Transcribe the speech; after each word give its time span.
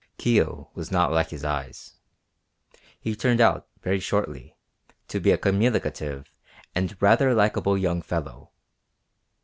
Kio 0.17 0.71
was 0.73 0.89
not 0.91 1.11
like 1.11 1.29
his 1.29 1.43
eyes. 1.45 1.93
He 2.99 3.15
turned 3.15 3.39
out, 3.39 3.67
very 3.83 3.99
shortly, 3.99 4.57
to 5.09 5.19
be 5.19 5.29
a 5.29 5.37
communicative 5.37 6.31
and 6.73 6.99
rather 6.99 7.35
likable 7.35 7.77
young 7.77 8.01
fellow. 8.01 8.49